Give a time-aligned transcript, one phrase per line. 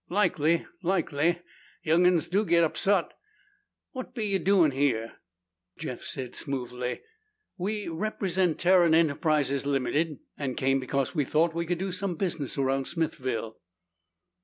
[0.09, 0.65] "Likely.
[0.81, 1.43] Likely.
[1.83, 3.13] Young'uns do get upsot.
[3.91, 5.17] What be ye doin' here?"
[5.77, 7.01] Jeff said smoothly,
[7.55, 12.57] "We represent Tarrant Enterprises, Ltd., and came because we thought we could do some business
[12.57, 13.57] around Smithville."